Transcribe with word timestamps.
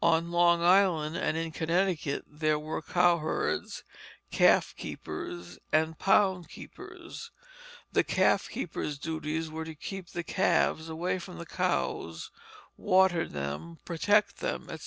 On 0.00 0.30
Long 0.32 0.62
Island 0.62 1.18
and 1.18 1.36
in 1.36 1.50
Connecticut 1.52 2.24
there 2.26 2.58
were 2.58 2.80
cowherds, 2.80 3.84
calf 4.30 4.74
keepers, 4.74 5.58
and 5.70 5.98
pound 5.98 6.48
keepers. 6.48 7.30
The 7.92 8.02
calf 8.02 8.48
keepers' 8.48 8.96
duties 8.96 9.50
were 9.50 9.66
to 9.66 9.74
keep 9.74 10.08
the 10.12 10.24
calves 10.24 10.88
away 10.88 11.18
from 11.18 11.36
the 11.36 11.44
cows, 11.44 12.30
water 12.78 13.28
them, 13.28 13.76
protect 13.84 14.38
them, 14.38 14.62
etc. 14.70 14.84